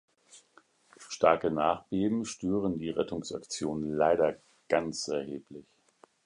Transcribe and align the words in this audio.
Starke 0.97 1.51
Nachbeben 1.51 2.25
stören 2.25 2.79
die 2.79 2.89
Rettungsaktionen 2.89 3.93
leider 3.93 4.35
ganz 4.67 5.07
erheblich. 5.07 5.67